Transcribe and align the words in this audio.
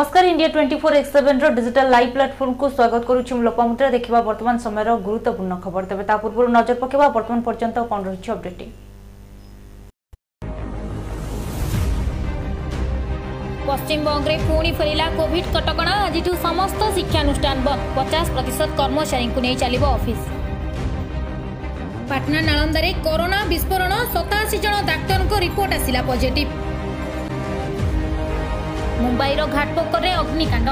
নমস্কার 0.00 0.24
India 0.32 0.50
twenty 0.54 0.76
four 0.82 0.92
x 1.00 1.10
seven 1.16 1.44
digital 1.58 1.86
live 1.94 2.08
প্ল্যাটফর্মকু 2.16 2.64
স্বাগত 2.78 3.02
করুছি 3.10 3.30
মু 3.36 3.40
লোপামুদ্রা 3.48 3.88
দেখিবা 3.96 4.20
বর্তমান 4.28 4.56
সময়র 4.64 4.88
গুরুত্বপূর্ণ 5.06 5.52
খবর 5.64 5.82
তবে 5.90 6.04
তা 6.08 6.14
পূর্বরু 6.22 6.48
নজর 6.58 6.76
পকাইবা 6.82 7.06
বর্তমান 7.16 7.40
পর্যন্ত 7.48 7.76
কোন 7.90 8.00
রয়েছে 8.08 8.28
অপডেটিং 8.34 8.68
পশ্চিমবঙ্গে 13.68 14.34
পুনি 14.46 14.70
ফেরা 14.78 15.06
কোভিড 15.18 15.46
কটকা 15.54 15.84
আজ 16.06 16.16
সমস্ত 16.46 16.80
শিক্ষানুষ্ঠান 16.98 17.56
বন্ধ 17.66 17.84
পচাশ 17.96 18.26
প্রত 18.34 18.48
কর্মচারী 18.80 19.26
চালিব 19.62 19.82
অফিস 19.98 20.20
পাটনা 22.08 22.40
নালন্দার 22.48 22.86
করোনা 23.06 23.38
বিস্ফোরণ 23.50 23.92
সতাশি 24.14 24.58
জন 24.64 24.74
ডাক্তার 24.90 25.18
রিপোর্ট 25.46 25.70
আসা 25.78 26.00
পজিটিভ 26.12 26.48
মুম্বাইর 29.04 29.40
ঘাটপোকরে 29.56 30.10
অগ্নিকাণ্ড 30.22 30.68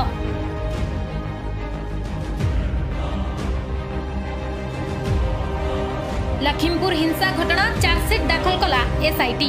লখিমপুর 6.47 6.93
হিংসা 7.03 7.29
ঘটনা 7.39 7.65
চার্জসিট 7.83 8.23
দাখল 8.33 8.53
কলা 8.63 8.83
এসআইটি 9.09 9.49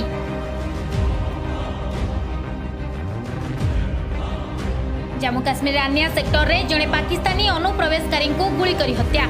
জম্মু 5.21 5.41
কাশ্মীর 5.47 5.77
আনিয়া 5.85 6.07
সেক্টরের 6.17 6.63
জনে 6.71 6.87
পাকিস্তানী 6.97 7.43
অনুপ্রবেশকারী 7.57 8.27
গুড়ি 8.59 8.73
করে 8.79 8.93
হত্যা 8.99 9.25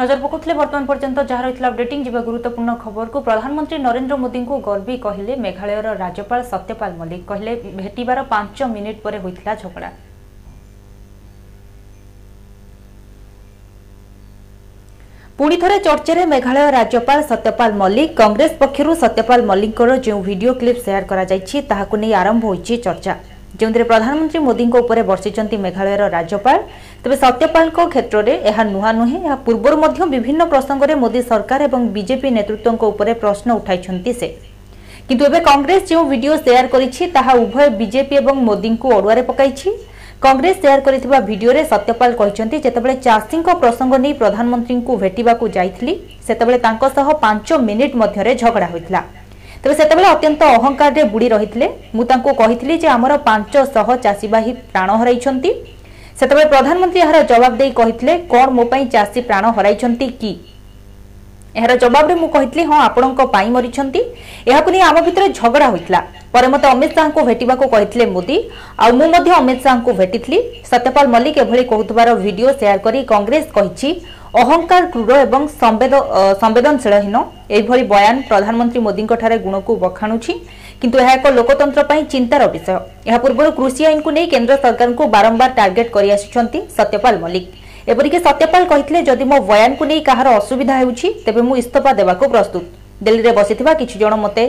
নজর 0.00 0.18
পকাউলে 0.22 0.54
বর্তমান 0.60 0.84
পর্যন্ত 0.90 1.18
যা 1.30 1.38
রয়েছে 1.44 1.62
অপডেটিং 1.68 1.98
যা 2.06 2.22
গুরুত্বপূর্ণ 2.28 2.70
খবরক 2.84 3.14
প্রধানমন্ত্রী 3.28 3.76
নরেন্দ্র 3.86 4.14
মোদী 4.22 4.40
গর্বি 4.68 4.94
কহিলে 5.06 5.32
মেঘালয়র 5.44 5.86
রাজ্যপাল 6.04 6.40
সত্যপাল 6.50 6.90
মল্লিক 6.98 7.22
কহিলে 7.30 7.52
ভেটবার 7.80 8.18
পাঁচ 8.32 8.56
মিনিট 8.74 8.96
পরে 9.04 9.18
হয়েছিল 9.22 9.46
ঝগড়া 9.62 9.90
ପୁଣି 15.38 15.56
ଥରେ 15.62 15.76
ଚର୍ଚ୍ଚାରେ 15.86 16.22
ମେଘାଳୟ 16.32 16.64
ରାଜ୍ୟପାଳ 16.78 17.18
ସତ୍ୟପାଲ 17.30 17.70
ମଲ୍ଲିକ 17.80 18.08
କଂଗ୍ରେସ 18.20 18.52
ପକ୍ଷରୁ 18.62 18.90
ସତ୍ୟପାଲ 19.02 19.40
ମଲ୍ଲିକଙ୍କର 19.50 19.90
ଯେଉଁ 20.06 20.20
ଭିଡିଓ 20.28 20.52
କ୍ଲିପ୍ 20.60 20.78
ସେୟାର 20.86 21.04
କରାଯାଇଛି 21.10 21.56
ତାହାକୁ 21.70 21.94
ନେଇ 22.02 22.12
ଆରମ୍ଭ 22.20 22.42
ହୋଇଛି 22.50 22.74
ଚର୍ଚ୍ଚା 22.86 23.14
ଯେଉଁଥିରେ 23.60 23.84
ପ୍ରଧାନମନ୍ତ୍ରୀ 23.90 24.38
ମୋଦିଙ୍କ 24.48 24.80
ଉପରେ 24.82 25.02
ବର୍ଷିଛନ୍ତି 25.10 25.56
ମେଘାଳୟର 25.64 26.04
ରାଜ୍ୟପାଳ 26.16 26.58
ତେବେ 27.04 27.16
ସତ୍ୟପାଳଙ୍କ 27.24 27.78
କ୍ଷେତ୍ରରେ 27.92 28.34
ଏହା 28.50 28.62
ନୂଆ 28.74 28.90
ନୁହେଁ 29.00 29.18
ଏହା 29.28 29.36
ପୂର୍ବରୁ 29.46 29.76
ମଧ୍ୟ 29.84 29.98
ବିଭିନ୍ନ 30.14 30.40
ପ୍ରସଙ୍ଗରେ 30.52 30.94
ମୋଦି 31.02 31.20
ସରକାର 31.30 31.58
ଏବଂ 31.68 31.80
ବିଜେପି 31.96 32.28
ନେତୃତ୍ୱଙ୍କ 32.38 32.82
ଉପରେ 32.92 33.12
ପ୍ରଶ୍ନ 33.22 33.48
ଉଠାଇଛନ୍ତି 33.60 34.12
ସେ 34.20 34.28
କିନ୍ତୁ 35.08 35.24
ଏବେ 35.30 35.40
କଂଗ୍ରେସ 35.50 35.82
ଯେଉଁ 35.90 36.04
ଭିଡିଓ 36.12 36.32
ସେୟାର 36.46 36.66
କରିଛି 36.74 37.02
ତାହା 37.16 37.32
ଉଭୟ 37.44 37.66
ବିଜେପି 37.80 38.14
ଏବଂ 38.22 38.34
ମୋଦିଙ୍କୁ 38.48 38.86
ଅଡ଼ୁଆରେ 38.96 39.22
ପକାଇଛି 39.30 39.68
କଂଗ୍ରେସ 40.24 40.54
ସେୟାର 40.62 40.80
କରିଥିବା 40.86 41.18
ଭିଡିଓରେ 41.28 41.62
ସତ୍ୟପାଲ 41.72 42.10
କହିଛନ୍ତି 42.20 42.56
ଯେତେବେଳେ 42.64 42.94
ଚାଷୀଙ୍କ 43.06 43.48
ପ୍ରସଙ୍ଗ 43.62 43.92
ନେଇ 44.04 44.14
ପ୍ରଧାନମନ୍ତ୍ରୀଙ୍କୁ 44.22 44.92
ଭେଟିବାକୁ 45.04 45.44
ଯାଇଥିଲି 45.56 45.94
ସେତେବେଳେ 46.26 46.58
ତାଙ୍କ 46.66 46.82
ସହ 46.96 47.06
ପାଞ୍ଚ 47.24 47.48
ମିନିଟ୍ 47.68 47.94
ମଧ୍ୟରେ 48.02 48.32
ଝଗଡ଼ା 48.42 48.68
ହୋଇଥିଲା 48.74 49.02
ତେବେ 49.62 49.74
ସେତେବେଳେ 49.78 50.08
ଅତ୍ୟନ୍ତ 50.14 50.42
ଅହଙ୍କାରରେ 50.56 51.02
ବୁଡ଼ି 51.12 51.28
ରହିଥିଲେ 51.34 51.66
ମୁଁ 51.94 52.04
ତାଙ୍କୁ 52.10 52.30
କହିଥିଲି 52.40 52.74
ଯେ 52.82 52.88
ଆମର 52.96 53.12
ପାଞ୍ଚଶହ 53.28 53.88
ଚାଷୀବାହୀ 54.04 54.50
ପ୍ରାଣ 54.72 54.88
ହରାଇଛନ୍ତି 55.00 55.50
ସେତେବେଳେ 56.20 56.46
ପ୍ରଧାନମନ୍ତ୍ରୀ 56.52 56.98
ଏହାର 57.04 57.18
ଜବାବ 57.32 57.52
ଦେଇ 57.60 57.70
କହିଥିଲେ 57.80 58.12
କ'ଣ 58.32 58.46
ମୋ 58.58 58.64
ପାଇଁ 58.72 58.84
ଚାଷୀ 58.94 59.20
ପ୍ରାଣ 59.30 59.44
ହରାଇଛନ୍ତି 59.56 60.06
କି 60.20 60.32
ଏହାର 61.58 61.72
ଜବାବରେ 61.82 62.14
ମୁଁ 62.22 62.28
କହିଥିଲି 62.36 62.64
ହଁ 62.70 62.76
ଆପଣଙ୍କ 62.88 63.20
ପାଇଁ 63.34 63.48
ମରିଛନ୍ତି 63.56 64.00
ଏହାକୁ 64.50 64.68
ନେଇ 64.74 64.82
ଆମ 64.88 64.96
ଭିତରେ 65.06 65.26
ଝଗଡ଼ା 65.38 65.68
ହୋଇଥିଲା 65.74 66.00
ପରେ 66.34 66.46
ମୋତେ 66.52 66.66
ଅମିତ 66.74 66.90
ଶାହାଙ୍କୁ 66.98 67.20
ଭେଟିବାକୁ 67.30 67.64
କହିଥିଲେ 67.74 68.04
ମୋଦି 68.14 68.36
ଆଉ 68.82 68.90
ମୁଁ 68.98 69.06
ମଧ୍ୟ 69.14 69.30
ଅମିତ 69.40 69.58
ଶାହାଙ୍କୁ 69.66 69.90
ଭେଟିଥିଲି 70.00 70.38
ସତ୍ୟପାଲ 70.70 71.04
ମଲ୍ଲିକ 71.14 71.36
ଏଭଳି 71.44 71.64
କହୁଥିବାର 71.72 72.08
ଭିଡ଼ିଓ 72.24 72.46
ସେୟାର 72.60 72.78
କରି 72.86 72.98
କଂଗ୍ରେସ 73.12 73.46
କହିଛି 73.56 73.88
অহংকার 74.42 74.82
ক্রূর 74.92 75.10
এবং 75.26 75.40
সংবেদনশীলহীন 76.42 77.16
এইভাবে 77.56 77.82
বয়ান 77.92 78.16
প্রধানমন্ত্রী 78.30 78.78
মোদীঙ্ঠার 78.86 79.32
গুণকু 79.44 79.72
বখাণুছি 79.82 80.32
কিন্তু 80.80 80.96
এক 81.14 81.20
লোকতন্ত্র 81.38 81.78
চিন্তার 82.12 82.42
বিষয় 82.56 82.78
এর 83.10 83.18
পূর্ব 83.22 83.38
কৃষি 83.58 83.82
আইনকু 83.88 84.10
নিয়ে 84.16 84.26
কেন্দ্র 84.32 84.52
সরকার 84.64 84.88
বারম্বার 85.14 85.50
টার্গেট 85.58 85.88
করে 85.94 86.08
আসুচার 86.16 86.44
সত্যপাল 86.76 87.14
মল্লিক 87.22 87.44
এপরিকি 87.92 88.18
সত্যপাল 88.26 88.62
কে 88.70 88.98
যদি 89.10 89.24
মো 89.30 89.36
বয়ানকু 89.50 89.82
নিয়ে 89.90 90.02
কাহার 90.08 90.26
অসুবিধা 90.40 90.74
হচ্ছে 90.88 91.06
তেমনি 91.24 91.44
মু 91.48 91.54
ইস্তফা 91.62 91.90
দেওয়া 91.98 92.14
প্রস্তুত 92.34 92.64
দিল্লীরে 93.04 93.32
বসিথিবা 93.38 93.72
কিছু 93.80 93.94
জন 94.02 94.12
মতে 94.24 94.42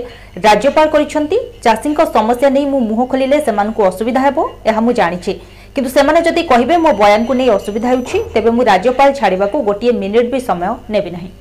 রাজ্যপাল 0.47 0.85
করেছেন 0.93 1.23
চাষীঙ্ 1.65 1.95
সমস্যা 2.17 2.47
নিয়ে 2.55 2.67
মু 2.71 2.77
মুহ 2.89 2.99
খোলিলে 3.11 3.37
সেমানকু 3.45 3.79
অসুবিধা 3.91 4.21
হব 4.25 4.37
এহা 4.69 4.81
মু 4.85 4.91
জানিছি 5.01 5.33
କିନ୍ତୁ 5.79 5.91
ସେମାନେ 5.97 6.19
ଯଦି 6.27 6.41
କହିବେ 6.51 6.75
ମୋ 6.85 6.91
ବୟାନକୁ 7.01 7.35
ନେଇ 7.41 7.49
ଅସୁବିଧା 7.57 7.91
ହେଉଛି 7.91 8.17
ତେବେ 8.33 8.51
ମୁଁ 8.55 8.63
ରାଜ୍ୟପାଳ 8.71 9.13
ଛାଡ଼ିବାକୁ 9.19 9.59
ଗୋଟିଏ 9.67 9.91
ମିନିଟ୍ 10.01 10.31
ବି 10.33 10.39
ସମୟ 10.49 10.73
ନେବି 10.95 11.13
ନାହିଁ 11.17 11.31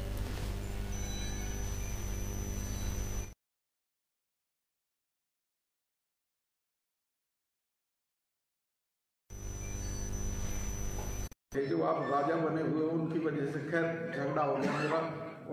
जो 11.70 11.78
आप 11.90 11.96
राजा 12.10 12.34
बने 12.42 12.62
हुए 12.68 12.82
हो 12.86 12.90
उनकी 12.98 13.20
वजह 13.26 13.46
से 13.54 13.60
खैर 13.70 13.84
झगड़ा 14.16 14.44
हो 14.50 14.54
गया 14.62 14.78
मेरा 14.78 15.02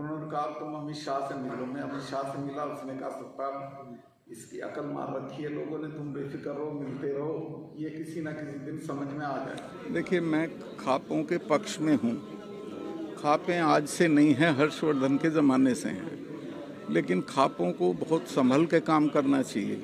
उन्होंने 0.03 0.31
कहा 0.33 0.45
तुम 0.61 0.75
अमित 0.81 0.95
शाह 1.03 1.27
से 1.29 1.39
मिलो 1.45 1.65
मैं 1.75 1.81
अमित 1.89 2.03
शाह 2.09 2.31
से 2.33 2.43
मिला 2.47 2.65
उसने 2.75 2.97
कहा 2.99 3.09
सत्ता 3.21 3.47
इसकी 4.31 4.59
अकल 4.65 4.83
मार 4.93 5.07
रखी 5.15 5.43
है 5.43 5.49
लोगों 5.53 5.77
ने 5.79 5.87
तुम 5.95 6.05
बेफिक्र 6.13 6.49
रहो 6.49 6.69
मिलते 6.77 7.07
रहो 7.17 7.33
ये 7.79 7.89
किसी 7.95 8.21
ना 8.25 8.31
किसी 8.33 8.57
दिन 8.65 8.77
समझ 8.85 9.07
में 9.17 9.23
आ 9.25 9.33
जाए 9.45 9.91
देखिए 9.93 10.19
मैं 10.33 10.47
खापों 10.79 11.21
के 11.31 11.37
पक्ष 11.49 11.77
में 11.87 11.93
हूँ 12.03 12.13
खापें 13.21 13.57
आज 13.59 13.85
से 13.95 14.07
नहीं 14.07 14.33
हैं 14.39 14.49
हर्षवर्धन 14.59 15.17
के 15.23 15.29
ज़माने 15.35 15.73
से 15.81 15.89
हैं 15.89 16.17
लेकिन 16.93 17.21
खापों 17.29 17.71
को 17.81 17.91
बहुत 18.05 18.25
संभल 18.33 18.65
के 18.73 18.79
काम 18.89 19.07
करना 19.17 19.41
चाहिए 19.41 19.75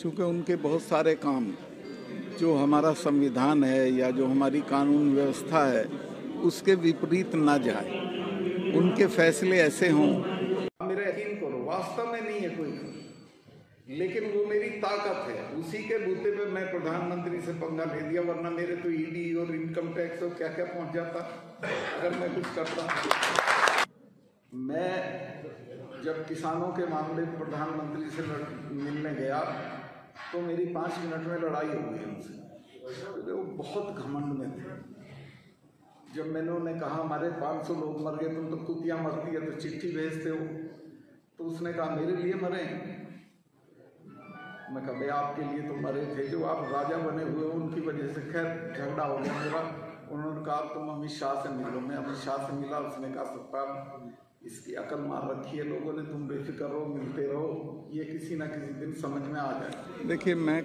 क्योंकि 0.00 0.22
उनके 0.22 0.56
बहुत 0.64 0.82
सारे 0.82 1.14
काम 1.26 1.52
जो 2.40 2.54
हमारा 2.56 2.92
संविधान 3.04 3.64
है 3.64 3.90
या 3.98 4.10
जो 4.20 4.26
हमारी 4.32 4.60
कानून 4.72 5.14
व्यवस्था 5.14 5.66
है 5.72 5.84
उसके 6.50 6.74
विपरीत 6.88 7.34
ना 7.44 7.58
जाए 7.68 8.00
उनके 8.78 9.06
फैसले 9.18 9.58
ऐसे 9.68 9.88
हों 9.98 10.10
लेकिन 13.88 14.24
वो 14.32 14.44
मेरी 14.46 14.68
ताकत 14.84 15.28
है 15.30 15.42
उसी 15.56 15.78
के 15.88 15.98
बूते 16.06 16.30
पे 16.36 16.44
मैं 16.52 16.64
प्रधानमंत्री 16.70 17.40
से 17.40 17.52
पंगा 17.58 17.84
ले 17.92 18.00
दिया 18.08 18.22
वरना 18.30 18.50
मेरे 18.50 18.74
तो 18.76 18.88
ईडी 18.90 19.20
e 19.32 19.36
और 19.42 19.54
इनकम 19.54 19.92
टैक्स 19.98 20.22
और 20.28 20.30
क्या 20.40 20.48
क्या 20.56 20.64
पहुंच 20.72 20.92
जाता 20.94 21.20
अगर 21.98 22.18
मैं 22.20 22.32
कुछ 22.34 22.46
करता 22.56 23.86
मैं 24.70 24.90
जब 26.04 26.24
किसानों 26.28 26.68
के 26.78 26.86
मामले 26.94 27.24
प्रधानमंत्री 27.36 28.10
से 28.16 28.26
मिलने 28.82 29.14
गया 29.20 29.40
तो 30.32 30.40
मेरी 30.48 30.64
पाँच 30.78 30.98
मिनट 31.04 31.26
में 31.28 31.38
लड़ाई 31.46 31.66
हो 31.68 31.86
गई 31.86 32.04
उनसे 32.10 32.42
क्योंकि 32.74 33.30
वो 33.32 33.42
बहुत 33.62 33.94
घमंड 34.04 34.38
में 34.40 34.52
थे 34.58 35.14
जब 36.16 36.26
मैंने 36.32 36.52
उन्हें 36.52 36.78
कहा 36.80 36.94
हमारे 37.02 37.28
500 37.46 37.80
लोग 37.86 38.04
मर 38.04 38.16
गए 38.24 38.34
तुम 38.34 38.50
तो 38.50 38.56
कुतियाँ 38.66 38.98
मरती 39.02 39.34
है 39.34 39.44
तो 39.46 39.60
चिट्ठी 39.60 39.88
भेजते 39.96 40.28
हो 40.28 40.44
तो 41.38 41.44
उसने 41.44 41.72
कहा 41.72 41.94
मेरे 41.96 42.16
लिए 42.22 42.34
मरे 42.42 42.62
मैं 44.74 44.82
कहा 44.84 44.92
भाई 45.00 45.08
आपके 45.16 45.42
लिए 45.52 45.68
तो 45.68 45.74
मरे 45.82 46.04
थे 46.14 46.26
जो 46.28 46.42
आप 46.52 46.62
राजा 46.72 46.96
बने 47.02 47.22
हुए 47.24 47.44
हो 47.48 47.50
उनकी 47.58 47.80
वजह 47.88 48.08
से 48.14 48.20
खैर 48.32 48.46
झगड़ा 48.76 49.04
हो 49.04 49.18
गया 49.18 49.38
मेरा 49.42 49.60
उन्होंने 50.12 50.44
कहा 50.46 50.56
तुम 50.72 50.88
अमित 50.94 51.10
शाह 51.18 51.34
से 51.42 51.48
मिलो 51.58 51.80
मैं 51.86 51.96
अमित 51.96 52.16
शाह 52.24 52.46
से 52.46 52.56
मिला 52.60 52.78
उसने 52.88 53.12
कहा 53.14 53.24
सत्ता 53.36 54.00
इसकी 54.50 54.74
अकल 54.82 55.00
मार 55.12 55.28
रखी 55.30 55.56
है 55.58 55.64
लोगों 55.68 55.92
ने 56.00 56.06
तुम 56.10 56.26
बेफिक्र 56.32 56.64
रहो 56.64 56.84
मिलते 56.96 57.26
रहो 57.32 57.54
ये 57.98 58.04
किसी 58.12 58.36
ना 58.42 58.46
किसी 58.56 58.74
दिन 58.82 58.92
समझ 59.06 59.22
में 59.30 59.40
आ 59.40 59.50
जाए 59.60 60.04
देखिए 60.14 60.34
मैं 60.48 60.60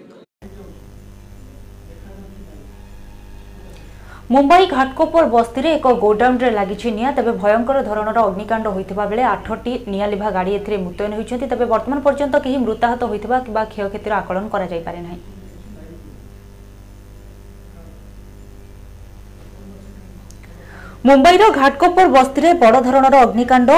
ମୁମ୍ବାଇ 4.34 4.66
ଘାଟକୋପର 4.76 5.28
ବସ୍ତିରେ 5.32 5.72
ଏକ 5.78 5.92
ଗୋଡାଉନରେ 6.02 6.50
ଲାଗିଛି 6.58 6.92
ନିଆଁ 6.98 7.10
ତେବେ 7.16 7.32
ଭୟଙ୍କର 7.40 7.80
ଧରଣର 7.88 8.20
ଅଗ୍ନିକାଣ୍ଡ 8.28 8.66
ହୋଇଥିବା 8.76 9.06
ବେଳେ 9.12 9.24
ଆଠଟି 9.32 9.74
ନିଆଁଲିଭା 9.94 10.30
ଗାଡ଼ି 10.36 10.52
ଏଥିରେ 10.60 10.78
ମୁତୟନ 10.84 11.18
ହୋଇଛନ୍ତି 11.20 11.48
ତେବେ 11.54 11.66
ବର୍ତ୍ତମାନ 11.74 12.04
ପର୍ଯ୍ୟନ୍ତ 12.06 12.40
କେହି 12.46 12.58
ମୃତାହତ 12.66 13.10
ହୋଇଥିବା 13.14 13.40
କିମ୍ବା 13.48 13.64
କ୍ଷୟକ୍ଷତିର 13.74 14.14
ଆକଳନ 14.22 14.46
କରାଯାଇପାରି 14.56 15.02
ନାହିଁ 15.08 15.20
ମୁମ୍ବାଇର 21.10 21.44
ଘାଟକୋପର 21.60 22.06
ବସ୍ତିରେ 22.18 22.50
ବଡ଼ 22.64 22.82
ଧରଣର 22.88 23.16
ଅଗ୍ନିକାଣ୍ଡ 23.28 23.72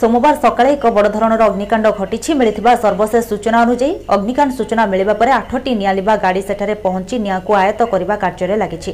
সোমবার 0.00 0.34
সকালে 0.44 0.68
এক 0.76 0.84
বড় 0.96 1.08
ধরনের 1.16 1.40
অগ্নিকাণ্ড 1.48 1.86
ঘটিছে 2.00 2.30
মিলিথিবা 2.40 2.72
সর্বশেষ 2.84 3.22
সূচনা 3.32 3.58
অনুযায়ী 3.66 3.92
অগ্নিকাণ্ড 4.14 4.50
সূচনা 4.58 4.82
মিলিবা 4.92 5.14
পরে 5.20 5.30
আঠটি 5.40 5.70
নিয়ালিবা 5.80 6.14
গাড়ি 6.24 6.40
সেঠারে 6.48 6.74
পৌঁছি 6.86 7.14
নিয়াঁকু 7.24 7.52
আয়ত্ত 7.62 7.80
করা 7.92 8.16
কার্যরে 8.24 8.56
লাগিছে 8.62 8.90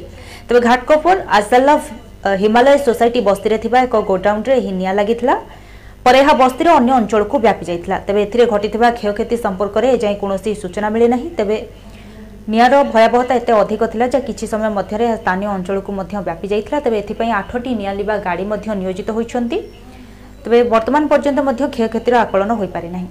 তবে 0.46 0.60
ঘাটকপুর 0.68 1.14
আজাল্লাফ 1.38 1.80
হিমালয় 2.42 2.78
সোসাইটি 2.88 3.18
বস্তিরে 3.28 3.56
থিবা 3.64 3.78
এক 3.86 3.94
গোডাউনরে 4.10 4.52
এই 4.60 4.68
নিয়াঁ 4.80 4.94
লাগিলা 5.00 5.34
পরে 6.04 6.16
ଏହା 6.22 6.34
ବସ୍ତିର 6.42 6.68
ଅନ୍ୟ 6.78 6.92
ଅଞ୍ଚଳକୁ 6.98 7.36
ବ୍ୟାପି 7.44 7.64
ଯାଇଥିଲା 7.70 7.96
ତେବେ 8.06 8.18
ଏଥିରେ 8.26 8.44
ଘଟିଥିବା 8.54 8.88
କ୍ଷୟକ୍ଷତି 8.98 9.36
ସମ୍ପର୍କରେ 9.44 9.86
ଏଯାଏଁ 9.96 10.16
କୌଣସି 10.22 10.50
ସୂଚନା 10.62 10.88
ମିଳିନାହିଁ 10.94 11.28
ତେବେ 11.38 11.56
ନିଆଁର 12.52 12.74
ଭୟାବହତା 12.92 13.32
ଏତେ 13.40 13.52
ଅଧିକ 13.62 13.82
ଥିଲା 13.92 14.06
ଯେ 14.12 14.18
କିଛି 14.28 14.44
ସମୟ 14.52 14.70
ମଧ୍ୟରେ 14.78 15.04
ଏହା 15.08 15.16
ସ୍ଥାନୀୟ 15.22 15.48
ଅଞ୍ଚଳକୁ 15.56 15.90
ମଧ୍ୟ 15.98 16.14
ବ୍ୟାପି 16.28 16.46
ଯାଇଥିଲା 16.52 16.78
ତେବେ 16.84 16.96
ଏଥିପାଇଁ 17.02 17.30
ଆଠଟି 17.40 17.70
ନିଆଁ 17.80 17.92
ଲିବା 18.00 18.14
ଗାଡ଼ି 18.26 18.44
ମଧ୍ୟ 18.52 18.68
ନିୟୋଜିତ 18.82 19.08
ହୋଇଛନ୍ତି 19.16 19.58
ତେବେ 20.44 20.58
ବର୍ତ୍ତମାନ 20.72 21.02
ପର୍ଯ୍ୟନ୍ତ 21.10 21.40
ମଧ୍ୟ 21.50 21.62
କ୍ଷୟକ୍ଷତିର 21.74 22.14
ଆକଳନ 22.24 22.52
ହୋଇପାରିନାହିଁ 22.62 23.08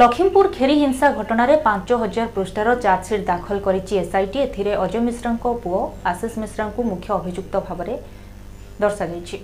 ଲକ୍ଷ୍ମୀପୁର 0.00 0.46
ଖେରି 0.56 0.74
ହିଂସା 0.82 1.06
ଘଟଣାରେ 1.18 1.54
ପାଞ୍ଚ 1.64 1.96
ହଜାର 2.02 2.28
ପୃଷ୍ଠାର 2.36 2.68
ଚାର୍ଜସିଟ୍ 2.84 3.24
ଦାଖଲ 3.30 3.56
କରିଛି 3.66 3.94
ଏସ୍ଆଇଟି 4.02 4.38
ଏଥିରେ 4.46 4.70
ଅଜୟ 4.84 4.98
ମିଶ୍ରଙ୍କ 5.08 5.44
ପୁଅ 5.64 5.80
ଆଶିଷ 6.10 6.32
ମିଶ୍ରଙ୍କୁ 6.44 6.80
ମୁଖ୍ୟ 6.90 7.08
ଅଭିଯୁକ୍ତ 7.18 7.54
ଭାବରେ 7.68 7.94
ଦର୍ଶାଯାଇଛି 8.84 9.36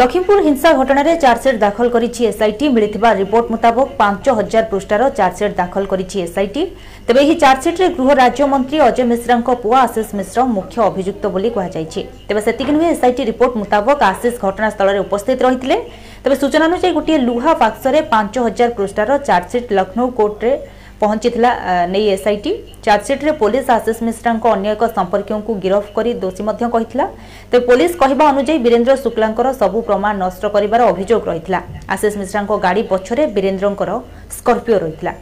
লক্ষিমপুর 0.00 0.36
হিংসা 0.46 0.70
ঘটনার 0.80 1.08
চার্জসিট 1.24 1.56
দাখল 1.66 1.86
করেছে 1.94 2.20
এসআইটি 2.32 2.64
মিলি 2.74 2.88
রিপোর্ট 3.22 3.46
মুতাবক 3.52 3.86
পাঁচ 4.00 4.24
হাজার 4.38 4.64
পৃষ্ঠার 4.70 5.02
চার্জসিট 5.18 5.52
দাখল 5.62 5.84
করেছে 5.92 6.16
এসআইটি 6.26 6.62
তবে 7.06 7.18
এই 7.24 7.32
চার্জসিট্রে 7.42 7.86
গৃহ 7.96 8.08
রাজ্যমন্ত্রী 8.24 8.76
অজয় 8.88 9.06
মিশ্রাঙ্ 9.12 9.42
পু 9.62 9.68
আশিষ 9.84 10.08
মিশ্র 10.18 10.36
মুখ্য 10.56 10.76
অভিযুক্ত 10.90 11.24
বলে 11.34 11.48
কুহযাই 11.56 11.86
তবে 12.28 12.40
সেতিকি 12.46 12.70
নুহে 12.74 12.88
এসআইটি 12.94 13.22
রিপোর্ট 13.30 13.52
মুতাবক 13.60 13.98
আশিষ 14.12 14.34
ঘটনাস্থলের 14.46 15.02
উপস্থিত 15.06 15.38
রয়েছে 15.46 15.76
তবে 16.22 16.36
সূচনা 16.42 16.64
অনুযায়ী 16.70 16.92
গোটিয়ে 16.98 17.18
লুহা 17.28 17.52
বাক্সরে 17.62 18.00
পাঁচ 18.12 18.34
হাজার 18.46 18.68
পৃষ্ঠার 18.76 19.08
চার্জসিট 19.28 19.64
লক্ষ্ণৌ 19.78 20.06
কোর্টে 20.18 20.50
ପହଞ୍ଚିଥିଲା 21.02 21.50
ନେଇ 21.92 22.06
ଏସ୍ଆଇଟି 22.14 22.52
ଚାର୍ଜସିଟ୍ରେ 22.86 23.32
ପୋଲିସ 23.42 23.70
ଆଶିଷ 23.78 24.02
ମିଶ୍ରାଙ୍କ 24.08 24.50
ଅନ୍ୟ 24.54 24.70
ଏକ 24.74 24.88
ସମ୍ପର୍କୀୟଙ୍କୁ 24.98 25.54
ଗିରଫ 25.64 25.92
କରି 25.96 26.12
ଦୋଷୀ 26.24 26.48
ମଧ୍ୟ 26.48 26.70
କହିଥିଲା 26.74 27.06
ତେବେ 27.50 27.64
ପୋଲିସ 27.70 27.92
କହିବା 28.02 28.28
ଅନୁଯାୟୀ 28.32 28.56
ବୀରେନ୍ଦ୍ର 28.66 28.96
ଶୁକ୍ଲାଙ୍କର 29.04 29.54
ସବୁ 29.62 29.84
ପ୍ରମାଣ 29.90 30.12
ନଷ୍ଟ 30.24 30.42
କରିବାର 30.58 30.82
ଅଭିଯୋଗ 30.92 31.22
ରହିଥିଲା 31.32 31.60
ଆଶିଷ 31.96 32.12
ମିଶ୍ରାଙ୍କ 32.24 32.50
ଗାଡ଼ି 32.66 32.82
ପଛରେ 32.92 33.24
ବୀରେନ୍ଦ୍ରଙ୍କର 33.38 33.92
ସ୍କର୍ପିଓ 34.38 34.76
ରହିଥିଲା 34.84 35.12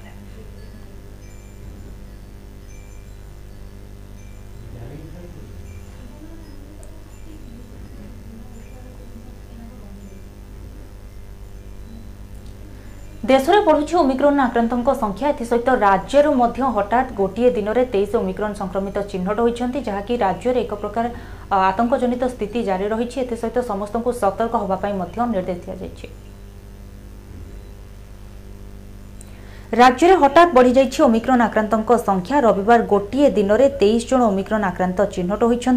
দেশে 13.32 13.52
বড়ুছে 13.68 13.94
ওমিক্রন 14.04 14.36
আক্রান্তক 14.46 14.88
সংখ্যা 15.02 15.28
এসহিত 15.42 15.68
রাজ্যর 15.86 16.26
মধ্য 16.40 16.58
হঠাৎ 16.76 17.06
গোটিয়ে 17.20 17.48
দিনের 17.56 17.78
তেইশ 17.92 18.10
ওমিক্রন 18.22 18.52
সংক্রমিত 18.60 18.96
চিহ্নট 19.10 19.38
হয়েছেন 19.44 19.68
যা 19.86 19.96
কি 20.06 20.14
রাজ্যের 20.26 20.56
এক 20.64 20.70
প্রকার 20.82 21.04
আতঙ্কজনিত 21.70 22.22
স্থিতি 22.34 22.58
জারি 22.68 22.86
রয়েছে 22.94 23.18
এসহিত 23.34 23.56
সমস্ত 23.70 23.94
সতর্ক 24.22 24.52
হওয়া 24.62 24.76
নির্দেশ 25.34 25.58
দিয়েছে 25.66 26.06
রাজ্যের 29.82 30.12
হঠাৎ 30.22 30.48
বড়িযাইছে 30.58 30.98
ওমিক্রন 31.08 31.40
আক্রান্তক 31.48 31.90
সংখ্যা 32.08 32.36
রবিবার 32.46 32.80
গোটিয়ে 32.92 33.28
দিনরে 33.38 33.66
তেইশ 33.80 34.02
জন 34.10 34.20
ওমিক্রন 34.30 34.62
আক্রান্ত 34.70 34.98
চিহ্নট 35.14 35.40
হয়েছেন 35.50 35.74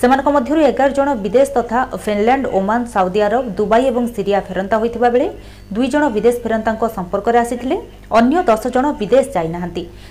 সেমানক 0.00 0.26
মধ্যরু 0.36 0.60
এগার 0.70 0.90
জন 0.98 1.08
বিদেশ 1.24 1.46
তথা 1.56 1.78
Finland 2.04 2.44
Oman 2.58 2.80
Saudi 2.92 3.20
Arab 3.28 3.44
Dubai 3.58 3.82
এবং 3.92 4.02
সিরিয়া 4.14 4.38
ফেরন্তা 4.48 4.76
হয়েছে 4.80 4.98
বেড়ে 5.14 5.28
দুই 5.76 5.86
জন 5.94 6.02
বিদেশ 6.16 6.34
ফেরন্তাঙ্ক 6.42 6.82
সম্পর্করে 6.96 7.36
আসিলে 7.44 7.76
অন্য 8.18 8.32
দশ 8.50 8.62
জন 8.76 8.84
বিদেশ 9.02 9.24
যাই 9.34 9.48
না 9.54 9.60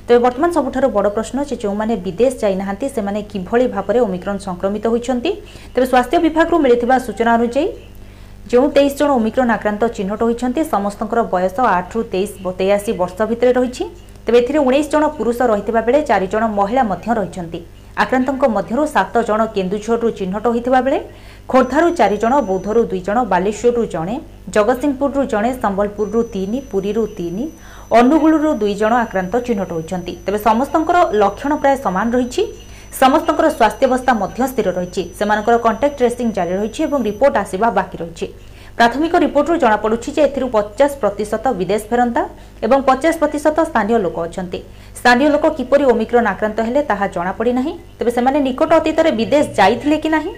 তবে 0.06 0.20
বর্তমান 0.26 0.50
সবুঠার 0.58 0.86
বড় 0.98 1.08
প্রশ্ন 1.18 1.38
যে 1.50 1.56
যে 1.62 1.96
বিদেশ 2.08 2.32
যাই 2.42 2.56
না 2.60 2.66
সে 2.82 2.88
কিভাবে 3.32 3.66
ভাবে 3.76 4.00
ওমিক্রন 4.08 4.38
সংক্রমিত 4.48 4.86
হয়েছেন 4.94 5.18
তবে 5.74 5.88
স্বাস্থ্য 5.94 6.16
বিভাগ 6.28 6.46
মিলিথিবা 6.66 6.96
সূচনা 7.08 7.32
অনুযায়ী 7.40 7.68
ଯେଉଁ 8.52 8.68
ତେଇଶ 8.76 8.94
ଜଣ 9.00 9.10
ଓମିକ୍ରନ୍ 9.18 9.52
ଆକ୍ରାନ୍ତ 9.56 9.84
ଚିହ୍ନଟ 9.96 10.20
ହୋଇଛନ୍ତି 10.28 10.62
ସମସ୍ତଙ୍କର 10.74 11.22
ବୟସ 11.34 11.58
ଆଠରୁ 11.78 12.00
ତେଇଶ 12.14 12.32
ତେୟାଅଶୀ 12.60 12.92
ବର୍ଷ 13.02 13.18
ଭିତରେ 13.32 13.52
ରହିଛି 13.58 13.84
ତେବେ 14.26 14.38
ଏଥିରେ 14.42 14.60
ଉଣେଇଶ 14.68 14.88
ଜଣ 14.94 15.04
ପୁରୁଷ 15.18 15.38
ରହିଥିବା 15.52 15.82
ବେଳେ 15.88 16.00
ଚାରି 16.10 16.28
ଜଣ 16.34 16.44
ମହିଳା 16.60 16.84
ମଧ୍ୟ 16.92 17.08
ରହିଛନ୍ତି 17.20 17.60
ଆକ୍ରାନ୍ତଙ୍କ 18.04 18.44
ମଧ୍ୟରୁ 18.56 18.84
ସାତ 18.96 19.14
ଜଣ 19.30 19.40
କେନ୍ଦୁଝରରୁ 19.56 20.10
ଚିହ୍ନଟ 20.20 20.44
ହୋଇଥିବା 20.54 20.80
ବେଳେ 20.86 21.00
ଖୋର୍ଦ୍ଧାରୁ 21.52 21.88
ଚାରି 22.00 22.18
ଜଣ 22.24 22.34
ବୌଦ୍ଧରୁ 22.50 22.82
ଦୁଇ 22.92 23.02
ଜଣ 23.08 23.18
ବାଲେଶ୍ୱରରୁ 23.34 23.84
ଜଣେ 23.96 24.16
ଜଗତସିଂହପୁରରୁ 24.56 25.24
ଜଣେ 25.34 25.52
ସମ୍ବଲପୁରରୁ 25.64 26.22
ତିନି 26.34 26.60
ପୁରୀରୁ 26.72 27.04
ତିନି 27.20 27.46
ଅନୁଗୁଳରୁ 28.00 28.52
ଦୁଇ 28.64 28.74
ଜଣ 28.82 28.94
ଆକ୍ରାନ୍ତ 29.06 29.34
ଚିହ୍ନଟ 29.48 29.70
ହୋଇଛନ୍ତି 29.78 30.14
ତେବେ 30.26 30.40
ସମସ୍ତଙ୍କର 30.48 30.98
ଲକ୍ଷଣ 31.24 31.50
ପ୍ରାୟ 31.64 31.76
ସମାନ 31.86 32.06
ରହିଛି 32.18 32.44
ସମସ୍ତଙ୍କର 32.98 33.48
ସ୍ୱାସ୍ଥ୍ୟାବସ୍ଥା 33.58 34.14
ମଧ୍ୟ 34.22 34.44
ସ୍ଥିର 34.52 34.70
ରହିଛି 34.78 35.02
ସେମାନଙ୍କର 35.18 35.58
କଣ୍ଟାକ୍ଟ 35.66 35.98
ଟ୍ରେସିଂ 36.00 36.30
ଜାରି 36.38 36.54
ରହିଛି 36.62 36.82
ଏବଂ 36.88 37.00
ରିପୋର୍ଟ 37.10 37.36
ଆସିବା 37.44 37.68
ବାକି 37.78 37.96
ରହିଛି 38.04 38.26
ପ୍ରାଥମିକ 38.80 39.14
ରିପୋର୍ଟରୁ 39.26 39.56
ଜଣାପଡ଼ୁଛି 39.64 40.10
ଯେ 40.18 40.22
ଏଥିରୁ 40.28 40.48
ପଚାଶ 40.56 40.92
ପ୍ରତିଶତ 41.04 41.46
ବିଦେଶ 41.60 41.84
ଫେରନ୍ତା 41.92 42.22
ଏବଂ 42.66 42.78
ପଚାଶ 42.90 43.14
ପ୍ରତିଶତ 43.22 43.58
ସ୍ଥାନୀୟ 43.70 43.96
ଲୋକ 44.06 44.18
ଅଛନ୍ତି 44.30 44.60
ସ୍ଥାନୀୟ 45.00 45.28
ଲୋକ 45.36 45.46
କିପରି 45.58 45.84
ଓମିକ୍ରନ୍ 45.94 46.28
ଆକ୍ରାନ୍ତ 46.34 46.58
ହେଲେ 46.68 46.82
ତାହା 46.92 47.06
ଜଣାପଡ଼ି 47.16 47.52
ନାହିଁ 47.60 47.74
ତେବେ 47.98 48.12
ସେମାନେ 48.18 48.38
ନିକଟ 48.48 48.70
ଅତୀତରେ 48.80 49.12
ବିଦେଶ 49.22 49.46
ଯାଇଥିଲେ 49.60 49.98
କି 50.04 50.10
ନାହିଁ 50.18 50.32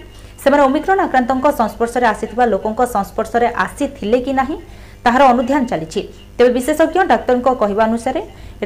ସେମାନେ 0.44 0.62
ଓମିକ୍ରନ୍ 0.68 1.00
ଆକ୍ରାନ୍ତଙ୍କ 1.06 1.46
ସଂସ୍ପର୍ଶରେ 1.60 2.06
ଆସିଥିବା 2.12 2.44
ଲୋକଙ୍କ 2.54 2.80
ସଂସ୍ପର୍ଶରେ 2.94 3.48
ଆସିଥିଲେ 3.66 4.18
କି 4.26 4.32
ନାହିଁ 4.40 4.56
ତାହାର 5.04 5.22
ଅନୁଧ୍ୟାନ 5.32 5.62
ଚାଲିଛି 5.70 6.00
ତେବେ 6.38 6.50
ବିଶେଷଜ୍ଞ 6.56 7.00
ଡାକ୍ତରଙ୍କ 7.12 7.48
କହିବା 7.62 7.84
ଅନୁସାରେ 7.90 8.20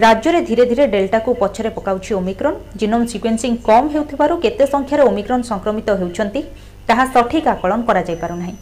ରାଜ୍ୟରେ 0.05 0.41
ଧୀରେ 0.49 0.65
ଧୀରେ 0.71 0.85
ଡେଲ୍ଟାକୁ 0.95 1.31
ପଛରେ 1.43 1.71
ପକାଉଛି 1.79 2.11
ଓମିକ୍ରନ୍ 2.21 2.59
ଜିନୋମ୍ 2.81 3.07
ସିକ୍ୱେନ୍ସିଂ 3.13 3.53
କମ୍ 3.69 3.87
ହେଉଥିବାରୁ 3.95 4.35
କେତେ 4.45 4.65
ସଂଖ୍ୟାରେ 4.75 5.03
ଓମିକ୍ରନ୍ 5.11 5.45
ସଂକ୍ରମିତ 5.51 5.89
ହେଉଛନ୍ତି 6.01 6.41
ତାହା 6.89 7.05
ସଠିକ୍ 7.15 7.47
ଆକଳନ 7.55 7.79
କରାଯାଇପାରୁନାହିଁ 7.89 8.57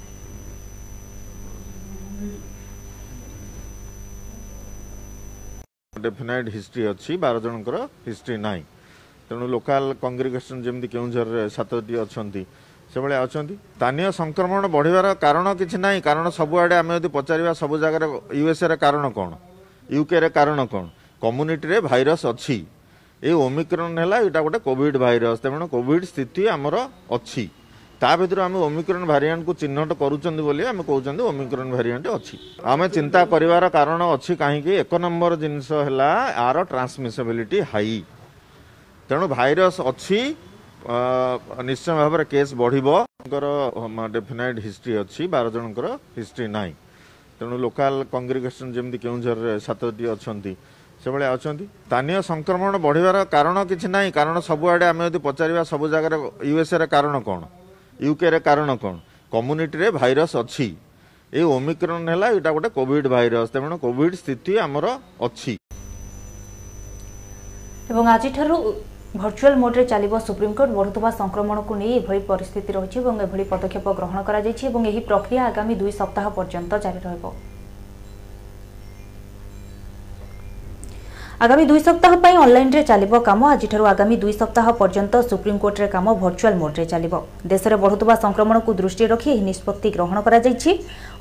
ଡେଫିନାଇଟ୍ 6.07 6.49
ହିଷ୍ଟ୍ରି 6.57 6.83
ଅଛି 6.93 7.13
ବାର 7.25 7.35
ଜଣଙ୍କର 7.45 7.77
ହିଷ୍ଟ୍ରି 8.07 8.37
ନାହିଁ 8.47 8.63
ତେଣୁ 9.29 9.47
ଲୋକାଲ 9.55 9.83
କଂଗ୍ରିଗେସନ୍ 10.05 10.61
ଯେମିତି 10.67 10.89
କେଉଁଝରରେ 10.95 11.43
ସାତଟି 11.57 11.93
ଅଛନ୍ତି 12.05 12.43
ସେଭଳିଆ 12.93 13.19
ଅଛନ୍ତି 13.27 13.55
ସ୍ଥାନୀୟ 13.79 14.05
ସଂକ୍ରମଣ 14.21 14.63
ବଢ଼ିବାର 14.77 15.07
କାରଣ 15.25 15.47
କିଛି 15.61 15.77
ନାହିଁ 15.85 15.99
କାରଣ 16.09 16.27
ସବୁଆଡ଼େ 16.41 16.77
ଆମେ 16.83 16.93
ଯଦି 16.99 17.09
ପଚାରିବା 17.17 17.53
ସବୁ 17.63 17.75
ଜାଗାରେ 17.85 18.07
ୟୁଏସ୍ଏରେ 18.39 18.77
କାରଣ 18.85 19.05
କ'ଣ 19.19 19.31
ୟୁକେରେ 19.97 20.29
କାରଣ 20.39 20.59
କ'ଣ 20.73 20.85
କମ୍ୟୁନିଟିରେ 21.25 21.77
ଭାଇରସ୍ 21.91 22.25
ଅଛି 22.33 22.57
ଏ 23.25 23.31
ଓମିକ୍ରନ୍ 23.47 23.95
ହେଲା 24.03 24.17
ଏଇଟା 24.27 24.41
ଗୋଟେ 24.47 24.59
କୋଭିଡ଼ 24.69 24.97
ଭାଇରସ୍ 25.07 25.39
ତେଣୁ 25.45 25.67
କୋଭିଡ଼ 25.75 26.03
ସ୍ଥିତି 26.13 26.43
ଆମର 26.55 26.75
ଅଛି 27.17 27.45
ତା 28.03 28.11
ଭିତରୁ 28.21 28.41
ଆମେ 28.47 28.59
ଓମିକ୍ରନ୍ 28.69 29.05
ଭାରିଆଣ୍ଟକୁ 29.13 29.53
ଚିହ୍ନଟ 29.63 29.91
କରୁଛନ୍ତି 30.03 30.43
ବୋଲି 30.49 30.63
ଆମେ 30.73 30.83
କହୁଛନ୍ତି 30.91 31.23
ଓମିକ୍ରନ୍ 31.31 31.71
ଭାରିଆଣ୍ଟ 31.77 32.07
ଅଛି 32.19 32.37
ଆମେ 32.73 32.87
ଚିନ୍ତା 32.97 33.21
କରିବାର 33.33 33.65
କାରଣ 33.79 34.01
ଅଛି 34.17 34.33
କାହିଁକି 34.43 34.73
ଏକ 34.83 34.93
ନମ୍ବର 35.05 35.33
ଜିନିଷ 35.45 35.69
ହେଲା 35.87 36.11
ଆର 36.47 36.57
ଟ୍ରାନ୍ସମିସିବିଲିଟି 36.73 37.59
ହାଇ 37.73 37.95
ତେଣୁ 39.09 39.25
ଭାଇରସ୍ 39.37 39.79
ଅଛି 39.91 40.19
ନିଶ୍ଚୟ 40.87 41.95
ଭାବରେ 41.99 42.25
କେସ୍ 42.33 42.53
ବଢ଼ିବ 42.61 42.89
ଡେଫିନାଇଟ୍ 44.15 44.59
ହିଷ୍ଟ୍ରି 44.65 44.93
ଅଛି 45.03 45.23
ବାର 45.35 45.47
ଜଣଙ୍କର 45.55 45.87
ହିଷ୍ଟ୍ରି 46.17 46.47
ନାହିଁ 46.57 46.75
ତେଣୁ 47.41 47.57
ଲୋକାଲ 47.65 47.93
କଂଗ୍ରିଗେସନ 48.15 48.67
ଯେମିତି 48.77 48.99
କେଉଁଝରରେ 49.05 49.53
ସାତଟି 49.67 50.05
ଅଛନ୍ତି 50.15 50.53
ସେଭଳିଆ 51.05 51.29
ଅଛନ୍ତି 51.37 51.65
ସ୍ଥାନୀୟ 51.89 52.19
ସଂକ୍ରମଣ 52.31 52.73
ବଢ଼ିବାର 52.87 53.17
କାରଣ 53.35 53.57
କିଛି 53.71 53.87
ନାହିଁ 53.97 54.11
କାରଣ 54.19 54.37
ସବୁଆଡ଼େ 54.51 54.87
ଆମେ 54.93 55.03
ଯଦି 55.09 55.19
ପଚାରିବା 55.27 55.63
ସବୁ 55.73 55.85
ଜାଗାରେ 55.95 56.17
ୟୁଏସ୍ଏରେ 56.49 56.87
କାରଣ 56.95 57.15
କ'ଣ 57.29 57.41
ୟୁକେରେ 58.07 58.39
କାରଣ 58.49 58.69
କ'ଣ 58.85 58.95
କମ୍ୟୁନିଟିରେ 59.35 59.87
ଭାଇରସ୍ 60.01 60.35
ଅଛି 60.43 60.67
ଏ 61.39 61.41
ଓମିକ୍ରନ୍ 61.57 62.05
ହେଲା 62.13 62.27
ଏଇଟା 62.35 62.51
ଗୋଟେ 62.57 62.69
କୋଭିଡ୍ 62.79 63.07
ଭାଇରସ୍ 63.17 63.49
ତେଣୁ 63.55 63.77
କୋଭିଡ୍ 63.85 64.15
ସ୍ଥିତି 64.23 64.53
ଆମର 64.65 64.87
ଅଛି 65.27 65.53
ଏବଂ 67.91 68.05
ଆଜିଠାରୁ 68.17 68.57
ভর্চুয়াল 69.21 69.55
মোডে 69.63 69.83
চালিব 69.93 70.13
সুপ্রিমকোর্ট 70.29 70.71
বঢ়ুবা 70.79 71.11
সংক্রমণ 71.21 71.57
নিয়ে 71.81 71.95
এভাবে 72.01 72.21
পরিস্থিতি 72.31 72.71
রয়েছে 72.77 72.97
এবং 73.03 73.15
এভাবে 73.25 73.45
পদক্ষেপ 73.53 73.87
গ্রহণ 73.99 74.19
করা 74.27 74.41
যাই 74.45 74.55
এবং 74.71 74.81
এই 74.91 74.99
প্রক্রিয়া 75.11 75.43
আগামী 75.51 75.73
দুই 75.83 75.91
সপ্তাহ 76.01 76.25
পর্যন্ত 76.39 76.71
জারি 76.85 77.01
রহব 77.05 77.25
আগামী 81.45 81.65
দুই 81.71 81.81
সপ্তাহ 81.87 82.13
পাই 82.23 82.35
অনলাইনরে 82.45 82.83
চালিব 82.91 83.13
কাম 83.29 83.41
আজিঠার 83.55 83.83
আগামী 83.95 84.15
দুই 84.25 84.33
সপ্তাহ 84.41 84.67
পর্যন্ত 84.81 85.13
সুপ্রিমকোর্টের 85.31 85.89
কাম 85.95 86.07
ভর্চুয়াল 86.23 86.55
মোড্রে 86.63 86.85
চালিব 86.93 87.15
দেশের 87.53 87.75
বঢ়ুবা 87.83 88.15
সংক্রমণকু 88.25 88.71
দৃষ্টি 88.83 89.05
রাখি 89.13 89.29
এই 89.37 89.43
নিষ্পত্তি 89.49 89.89
গ্রহণ 89.97 90.17
করা 90.25 90.39
যাইছি 90.45 90.71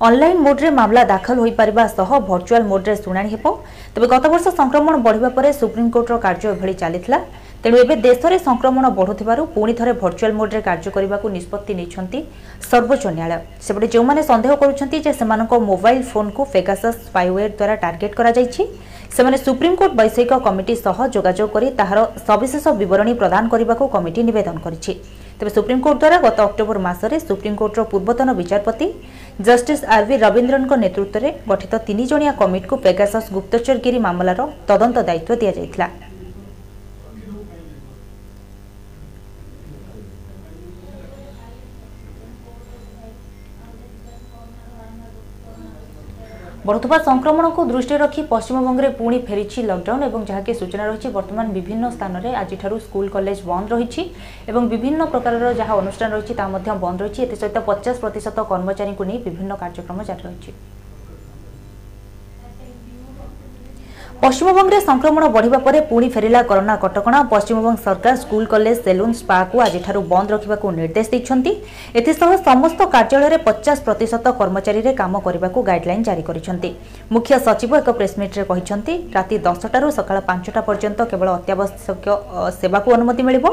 অনলাইন 0.08 0.38
মোড্রে 0.46 0.68
মামলা 0.80 1.02
দাখল 1.14 1.38
হইপারিবা 1.44 1.84
সহ 1.98 2.10
ভর্চুয়াল 2.30 2.64
মোড্রে 2.72 2.94
শুনানি 3.04 3.30
ହେବ 3.34 3.46
ତେବେ 3.94 4.06
ଗତବର୍ଷ 4.14 4.46
ସଂକ୍ରମଣ 4.60 4.94
ବଢ଼ିବା 5.06 5.30
ପରେ 5.38 5.50
ସୁପ୍ରିମକୋର୍ଟର 5.62 6.16
କାର୍ଯ୍ୟ 6.26 6.48
ଏଭଳି 6.54 6.74
ଚାଲିଥିଲା 6.82 7.20
ତେଣୁ 7.64 7.78
ଏବେ 7.82 7.96
ଦେଶରେ 8.06 8.38
ସଂକ୍ରମଣ 8.46 8.86
ବଢ଼ୁଥିବାରୁ 8.96 9.42
ପୁଣି 9.56 9.74
ଥରେ 9.80 9.92
ଭର୍ଚୁଆଲ୍ 10.02 10.34
ମୋଡ୍ରେ 10.40 10.60
କାର୍ଯ୍ୟ 10.66 10.90
କରିବାକୁ 10.96 11.28
ନିଷ୍ପତ୍ତି 11.36 11.74
ନେଇଛନ୍ତି 11.80 12.20
ସର୍ବୋଚ୍ଚ 12.70 13.04
ନ୍ୟାୟାଳୟ 13.18 13.42
ସେପଟେ 13.66 13.88
ଯେଉଁମାନେ 13.94 14.22
ସନ୍ଦେହ 14.30 14.54
କରୁଛନ୍ତି 14.62 14.98
ଯେ 15.06 15.12
ସେମାନଙ୍କ 15.22 15.52
ମୋବାଇଲ 15.70 16.00
ଫୋନ୍କୁ 16.12 16.42
ଫେଗାସସ୍ 16.56 16.98
ସ୍ପାଇୱେର୍ 17.08 17.52
ଦ୍ୱାରା 17.60 17.76
ଟାର୍ଗେଟ୍ 17.84 18.14
କରାଯାଇଛି 18.20 18.64
ସେମାନେ 19.16 19.38
ସୁପ୍ରିମକୋର୍ଟ 19.46 19.94
ବୈଷୟିକ 20.02 20.34
କମିଟି 20.48 20.74
ସହ 20.86 20.98
ଯୋଗାଯୋଗ 21.16 21.50
କରି 21.56 21.68
ତାହାର 21.80 22.00
ସବିଶେଷ 22.28 22.66
ବିବରଣୀ 22.82 23.14
ପ୍ରଦାନ 23.22 23.44
କରିବାକୁ 23.54 23.84
କମିଟି 23.96 24.22
ନିବେଦନ 24.30 24.56
କରିଛି 24.66 24.94
ତେବେ 25.40 25.52
ସୁପ୍ରିମକୋର୍ଟ 25.58 26.02
ଦ୍ୱାରା 26.02 26.18
ଗତ 26.26 26.38
ଅକ୍ଟୋବର 26.50 26.78
ମାସରେ 26.88 27.16
ସୁପ୍ରିମକୋର୍ଟର 27.28 27.82
ପୂର୍ବତନ 27.92 28.30
ବିଚାରପତି 28.42 28.88
ଜଷ୍ଟିସ୍ 29.48 29.84
ଆର୍ 29.96 30.06
ଭି 30.10 30.16
ରବୀନ୍ଦ୍ରନଙ୍କ 30.28 30.74
ନେତୃତ୍ୱରେ 30.86 31.30
ଗଠିତ 31.52 31.74
ତିନିଜଣିଆ 31.88 32.32
କମିଟିକୁ 32.42 32.76
ପେଗାସସ୍ 32.88 33.28
ଗୁପ୍ତଚରଗିରି 33.38 34.00
ମାମଲାର 34.08 34.40
ତଦନ୍ତ 34.70 34.98
ଦାୟିତ୍ୱ 35.10 35.34
ଦିଆଯାଇଥିଲା 35.44 35.88
বর্তমান 46.70 47.00
সংক্রমণকে 47.10 47.62
দৃষ্টি 47.74 47.96
রাখি 48.04 48.22
পশ্চিমবঙ্গে 48.34 48.88
পুঁ 49.00 49.08
ফেছে 49.28 49.60
লকডাউন 49.72 50.02
এবং 50.10 50.20
যা 50.30 50.38
সূচনা 50.62 50.84
রয়েছে 50.90 51.08
বর্তমান 51.18 51.48
বিভিন্ন 51.58 51.84
স্থানের 51.96 52.36
আজিঠার 52.44 52.74
স্কুল 52.86 53.06
কলেজ 53.16 53.38
বন্ধ 53.52 53.68
রয়েছে 53.76 54.02
এবং 54.52 54.62
বিভিন্ন 54.74 55.00
প্রকারের 55.12 55.44
যা 55.60 55.66
অনুষ্ঠান 55.82 56.10
রয়েছে 56.12 56.34
তা 56.40 56.74
বন্ধ 56.86 56.98
রয়েছে 57.04 57.20
এতে 57.26 57.36
সহ 57.42 57.50
পচাশ 57.68 57.96
প্রতিশত 58.04 58.38
কর্মচারী 58.52 58.94
নিয়ে 59.10 59.22
বিভিন্ন 59.28 59.52
কার্যক্রম 59.64 59.98
জারি 60.10 60.22
রয়েছে 60.28 60.50
পশ্চিমবঙ্গে 64.24 64.78
সংক্রমণ 64.90 65.24
বড়া 65.36 65.60
পরে 65.66 65.80
পুঁ 65.90 65.98
ফেরা 66.16 66.42
করোনা 66.50 66.74
কটকা 66.84 67.20
পশ্চিমবঙ্গ 67.34 67.78
সরকার 67.88 68.14
স্কুল 68.24 68.44
কলেজ 68.54 68.76
সেলুন 68.86 69.12
স্পাকু 69.22 69.56
আজিঠার 69.68 69.98
বন্ধ 70.14 70.28
রাখা 70.36 70.68
নির্দেশ 70.82 71.06
দিয়েছেন 71.12 71.40
এসহ 72.00 72.30
সমস্ত 72.50 72.80
কার্যালয়ের 72.96 73.42
পচাশ 73.48 73.78
প্রত 73.86 74.02
কর্মচারী 74.40 74.80
কাম 75.02 75.14
করা 75.26 75.38
গাইডলাইন 75.70 76.00
জারি 76.08 76.24
করেছেন 76.30 76.56
মুখ্য 77.14 77.34
সচিব 77.46 77.72
এক 77.82 77.86
প্রেসমিটে 78.00 78.42
কিন্তু 78.50 78.94
রাতে 79.16 79.36
দশটার 79.48 79.84
সকাল 80.00 80.18
পাঁচটা 80.30 80.62
পর্যন্ত 80.68 81.00
কেবল 81.12 81.28
অত্যাবশ্যক 81.38 82.00
সেবা 82.60 82.80
অনুমতি 82.98 83.22
মিলব 83.30 83.46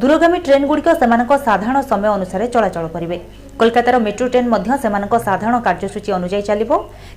দূরগামী 0.00 0.38
ট্রেনগুড়ি 0.46 0.82
সে 1.00 1.36
সাধারণ 1.48 1.76
সময় 1.92 2.10
অনুসারে 2.16 2.44
চলাচল 2.54 2.84
করবে 2.94 3.16
কলকাতার 3.60 3.96
মেট্রো 4.06 4.26
ট্রেন 4.32 4.46
মধ্য 4.54 4.68
সেমানক 4.82 5.12
সাধারণ 5.28 5.56
কার্যসূচী 5.66 6.10
অনুযায়ী 6.18 6.44
চালিব 6.48 6.70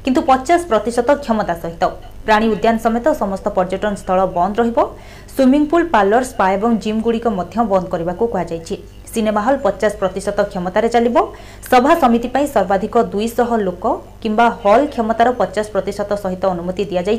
কিন্তু 0.03 0.19
পচাশ 0.29 0.61
প্রতিশত 0.71 1.09
ক্ষমতা 1.23 1.53
সহিত 1.61 1.83
প্রাণী 2.25 2.47
উদ্যান 2.53 2.75
সমেত 2.83 3.05
সমস্ত 3.21 3.45
পর্যটন 3.57 3.93
স্থল 4.01 4.19
বন্ধ 4.37 4.55
রহব 4.61 4.77
সুইমিং 5.33 5.61
পুল 5.69 5.83
পার্লর 5.93 6.23
স্পা 6.31 6.45
এবং 6.57 6.69
জিমগুড়িক 6.83 7.25
মধ্য 7.39 7.53
বন্ধ 7.73 7.85
করা 7.91 8.13
কুযাই 8.19 8.59
সিনেমা 9.13 9.41
হল 9.45 9.55
পচাশ 9.65 9.91
প্রতিশত 10.01 10.37
ক্ষমতার 10.51 10.83
চালিব 10.95 11.15
সভা 11.69 11.91
সমিতি 12.01 12.29
পাই 12.33 12.45
সর্বাধিক 12.55 12.95
দুইশহ 13.13 13.49
লোক 13.67 13.83
কিংবা 14.21 14.45
হল 14.61 14.81
ক্ষমতার 14.93 15.29
পচাশ 15.39 15.65
প্রতিশত 15.73 16.09
সহিত 16.23 16.43
অনুমতি 16.53 16.83
দিয়াযাই 16.91 17.17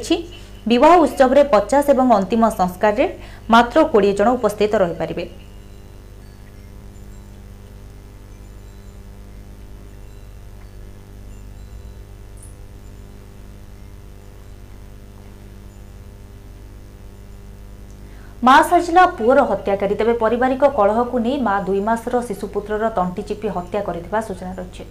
বিবাহ 0.71 0.93
উৎসবের 1.05 1.41
পচাশ 1.55 1.85
এবং 1.95 2.07
অন্তিম 2.19 2.41
সংস্কারের 2.61 3.11
মাত্র 3.55 3.77
কোড়িয়ে 3.93 4.15
জন 4.19 4.29
উপস্থিত 4.39 4.71
রহিপারে 4.83 5.15
ମା 18.47 18.53
ସାଜିଲା 18.69 19.03
ପୁଅର 19.17 19.43
ହତ୍ୟାକାରୀ 19.49 19.95
ତେବେ 20.01 20.13
ପାରିବାରିକ 20.21 20.69
କଳହକୁ 20.77 21.19
ନେଇ 21.25 21.37
ମା 21.49 21.57
ଦୁଇ 21.67 21.81
ମାସର 21.89 22.21
ଶିଶୁପୁତ୍ରର 22.29 22.89
ତଣ୍ଟି 22.99 23.23
ଚିପି 23.31 23.49
ହତ୍ୟା 23.57 23.81
କରିଥିବା 23.89 24.21
ସୂଚନା 24.29 24.53
ରହିଛି 24.61 24.85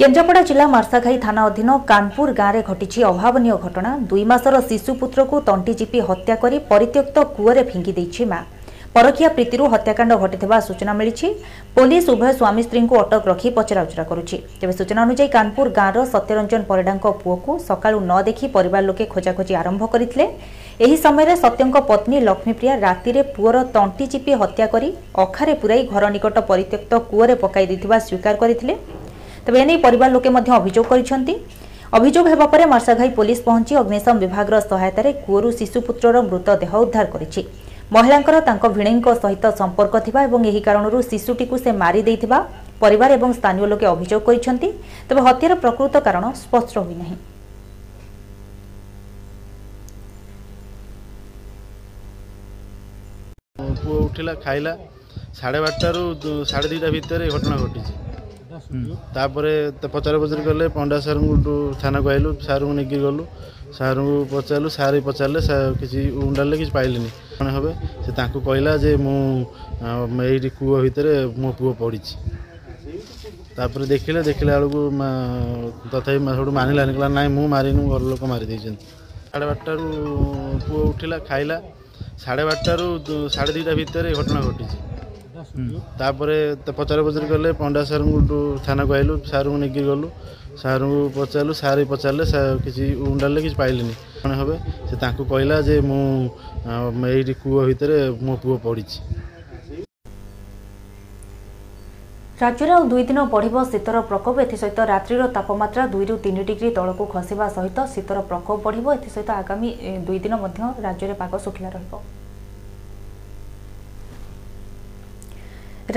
କେନ୍ଦ୍ରାପଡ଼ା 0.00 0.42
ଜିଲ୍ଲା 0.48 0.66
ମାର୍ଶାଘାଇ 0.74 1.16
ଥାନା 1.24 1.40
ଅଧୀନ 1.48 1.70
କାନପୁର 1.92 2.34
ଗାଁରେ 2.42 2.60
ଘଟିଛି 2.70 3.00
ଅଭାବନୀୟ 3.12 3.56
ଘଟଣା 3.66 3.90
ଦୁଇ 4.12 4.24
ମାସର 4.30 4.60
ଶିଶୁପୁତ୍ରକୁ 4.70 5.40
ତଣ୍ଟି 5.48 5.72
ଚିପି 5.80 5.98
ହତ୍ୟା 6.10 6.34
କରି 6.42 6.58
ପରିତ୍ୟକ୍ତ 6.70 7.18
କୂଅରେ 7.36 7.62
ଫିଙ୍ଗି 7.72 7.92
ଦେଇଛି 7.98 8.22
ମା' 8.34 8.44
পরকীয়া 8.96 9.30
প্রীতির 9.36 9.60
হত্যাকাণ্ড 9.72 10.12
ঘটি 10.22 10.36
সূচনা 10.68 10.92
মিছে 10.98 11.28
পুলিশ 11.76 12.02
উভয় 12.14 12.34
স্বামী 12.38 12.62
স্ত্রী 12.66 12.80
অটক 13.02 13.22
রক্ষি 13.30 13.48
পচরাউচরা 13.56 14.04
করুছি 14.10 14.36
তবে 14.60 14.72
সূচনা 14.78 15.00
অনুযায়ী 15.06 15.28
কানপুর 15.36 15.66
গাঁর 15.78 15.96
সত্যরঞ্জন 16.12 16.60
ପରିଡା 16.70 16.94
ପୁଅକୁ 17.24 17.50
ସକାଳୁ 17.68 17.98
ନ 18.10 18.12
ଦେଖି 18.28 18.44
ପରିବାର 18.56 18.82
ଲୋକେ 18.88 19.04
ଖୋଜାଖୋଜି 19.14 19.52
ଆରମ୍ଭ 19.62 19.82
କରିଥିଲେ 19.94 20.24
ଏହି 20.84 20.96
ସମୟରେ 21.04 21.32
ସତ୍ୟଙ୍କ 21.42 21.76
ପତ୍ନୀ 21.90 22.16
ଲକ୍ଷ୍ମୀପ୍ରିୟା 22.28 22.72
ରାତିରେ 22.86 23.20
ପୁଅର 23.36 23.56
ତଣ୍ଟି 23.74 24.04
ଚିପି 24.12 24.32
ହତ୍ୟା 24.42 24.66
କରି 24.74 24.88
ଅଖାରେ 25.24 25.52
ପୂରାଇ 25.60 25.80
ଘର 25.92 26.04
ନିକଟ 26.14 26.36
ପରିତ୍ୟକ୍ତ 26.50 26.92
କୂଅରେ 27.10 27.34
ପକାଇ 27.42 27.64
ଦେଇଥିବା 27.70 27.96
ସ୍ୱୀକାର 28.06 28.34
କରିଥିଲେ 28.42 28.74
ତେବେ 29.44 29.56
ଏନେଇ 29.64 29.78
ପରିବାର 29.86 30.10
ଲୋକେ 30.16 30.30
ମଧ୍ୟ 30.36 30.50
ଅଭିଯୋଗ 30.60 30.84
କରିଛନ୍ତି 30.92 31.34
ଅଭିଯୋଗ 31.98 32.24
ହେବା 32.32 32.46
ପରେ 32.52 32.64
ମାର୍ଶାଘାଇ 32.72 33.10
ପୋଲିସ 33.18 33.38
ପହଞ୍ଚି 33.48 33.72
ଅଗ୍ନିଶମ 33.82 34.14
ବିଭାଗର 34.24 34.54
ସହାୟତାରେ 34.70 35.10
କୂଅରୁ 35.24 35.48
ଶିଶୁପୁତ୍ରର 35.58 36.16
ମୃତଦେହ 36.28 36.72
ଉଦ୍ଧାର 36.84 37.06
କରିଛି 37.16 37.40
ମହିଳାଙ୍କର 37.94 38.38
ତାଙ୍କ 38.46 38.68
ଭିଣେଇଙ୍କ 38.74 39.12
ସହିତ 39.22 39.48
ସମ୍ପର୍କ 39.60 40.00
ଥିବା 40.08 40.20
ଏବଂ 40.26 40.44
ଏହି 40.50 40.60
କାରଣରୁ 40.66 40.98
ଶିଶୁଟିକୁ 41.10 41.56
ସେ 41.62 41.70
ମାରିଦେଇଥିବା 41.80 42.38
ପରିବାର 42.82 43.16
ଏବଂ 43.18 43.30
ସ୍ଥାନୀୟ 43.38 43.66
ଲୋକେ 43.72 43.86
ଅଭିଯୋଗ 43.94 44.22
କରିଛନ୍ତି 44.28 44.68
ତେବେ 45.08 45.20
ହତ୍ୟାର 45.28 45.52
ପ୍ରକୃତ 45.64 45.94
କାରଣ 46.06 46.24
ସ୍ପଷ୍ଟ 46.42 46.74
ହୋଇନାହିଁ 46.82 47.16
ପୁଅ 53.82 53.96
ଉଠିଲା 54.06 54.34
ଖାଇଲା 54.44 54.72
ସାଢ଼େ 55.40 55.58
ବାରଟାରୁ 55.64 56.02
ସାଢ଼େ 56.52 56.68
ଦୁଇଟା 56.72 56.88
ଭିତରେ 56.96 57.24
ଘଟଣା 57.34 57.56
ଘଟିଛି 57.64 57.92
ତାପରେ 59.16 59.52
ପଚରା 59.94 60.18
ପଚରି 60.24 60.40
କଲେ 60.48 60.66
ପଣ୍ଡା 60.78 60.96
ସାର୍ଙ୍କୁ 61.06 61.54
ଥାନାକୁ 61.82 62.06
ଆଇଲୁ 62.14 62.30
ସାର୍ଙ୍କୁ 62.48 62.72
ନେଇକି 62.78 62.98
ଗଲୁ 63.06 63.22
ସାର୍ଙ୍କୁ 63.78 64.14
ପଚାରିଲୁ 64.32 64.70
ସାର୍ 64.76 64.94
ବି 64.96 65.00
ପଚାରିଲେ 65.08 65.40
କିଛି 65.80 66.00
ଉଣ୍ଡାଳିଲେ 66.26 66.56
କିଛି 66.62 66.72
ପାଇଲେନି 66.76 67.10
କଣ 67.40 67.46
ହେବେ 67.56 67.70
ସେ 68.06 68.10
ତାଙ୍କୁ 68.18 68.38
କହିଲା 68.48 68.72
ଯେ 68.84 68.90
ମୁଁ 69.04 69.20
ଏଇଠି 70.30 70.48
କୂଅ 70.60 70.78
ଭିତରେ 70.86 71.12
ମୋ 71.44 71.48
ପୁଅ 71.60 71.70
ପଡ଼ିଛି 71.82 72.14
ତାପରେ 73.58 73.84
ଦେଖିଲେ 73.92 74.20
ଦେଖିଲା 74.30 74.50
ବେଳକୁ 74.58 74.80
ତଥାପି 75.92 76.18
ସେଠୁ 76.36 76.50
ମାନିଲାନି 76.60 76.92
କହିଲା 76.96 77.10
ନାଇଁ 77.18 77.28
ମୁଁ 77.36 77.46
ମାରିନି 77.54 77.82
ଘର 77.92 78.02
ଲୋକ 78.12 78.22
ମାରିଦେଇଛନ୍ତି 78.32 78.84
ସାଢ଼େ 79.30 79.44
ବାରଟାରୁ 79.50 79.86
ପୁଅ 80.66 80.80
ଉଠିଲା 80.90 81.16
ଖାଇଲା 81.30 81.56
ସାଢ଼େ 82.24 82.42
ବାରଟାରୁ 82.50 82.86
ସାଢ଼େ 83.34 83.52
ଦୁଇଟା 83.56 83.72
ଭିତରେ 83.80 84.08
ଘଟଣା 84.20 84.40
ଘଟିଛି 84.48 84.76
ତାପରେ 86.00 86.36
ପଚରା 86.78 87.02
ପଚାରି 87.06 87.26
ଗଲେ 87.34 87.50
ପଣ୍ଡା 87.60 87.82
ସାର୍ଙ୍କୁ 87.90 88.38
ଥାନାକୁ 88.66 88.90
ଆଇଲୁ 88.98 89.12
ସାର୍ଙ୍କୁ 89.32 89.56
ନେଇକି 89.62 89.82
ଗଲୁ 89.90 90.06
ସାର୍ଙ୍କୁ 90.58 90.96
ପଚାରିଲୁ 91.16 91.54
ସାର୍ 91.62 91.84
ପଚାରିଲେ 91.90 92.24
କିଛି 92.64 92.84
ଉଣ୍ଡାଲେ 93.10 93.40
କିଛି 93.44 93.56
ପାଇଲେନି 93.62 93.94
କ'ଣ 94.22 94.30
ହେବେ 94.40 94.54
ସେ 94.90 94.94
ତାଙ୍କୁ 95.04 95.22
କହିଲା 95.34 95.56
ଯେ 95.68 95.76
ମୁଁ 95.90 96.02
ଏଇଠି 97.14 97.34
କୂଅ 97.44 97.60
ଭିତରେ 97.70 97.96
ମୋ 98.26 98.32
ପୁଅ 98.46 98.54
ପଡ଼ିଛି 98.66 98.98
ରାଜ୍ୟରେ 102.42 102.70
ଆଉ 102.76 102.82
ଦୁଇ 102.90 103.02
ଦିନ 103.08 103.18
ବଢ଼ିବ 103.32 103.56
ଶୀତର 103.72 103.96
ପ୍ରକୋପ 104.10 104.40
ଏଥିସହିତ 104.46 104.78
ରାତ୍ରିର 104.92 105.24
ତାପମାତ୍ରା 105.38 105.82
ଦୁଇରୁ 105.94 106.14
ତିନି 106.26 106.42
ଡିଗ୍ରୀ 106.52 106.70
ତଳକୁ 106.80 107.06
ଖସିବା 107.16 107.48
ସହିତ 107.56 107.86
ଶୀତର 107.94 108.22
ପ୍ରକୋପ 108.30 108.56
ବଢ଼ିବ 108.66 108.86
ଏଥିସହିତ 108.98 109.30
ଆଗାମୀ 109.42 109.68
ଦୁଇ 110.08 110.18
ଦିନ 110.26 110.34
ମଧ୍ୟ 110.44 110.62
ରାଜ୍ୟରେ 110.88 111.14
ପାଗ 111.24 111.42
ଶୁଖିଲା 111.46 111.74
ରହିବ 111.76 112.09